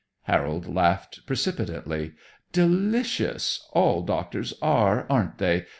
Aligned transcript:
Harold 0.23 0.65
laughed 0.67 1.27
precipitately. 1.27 2.13
"Delicious! 2.51 3.69
All 3.73 4.01
doctors 4.01 4.51
are, 4.59 5.05
aren't 5.11 5.37
they? 5.37 5.67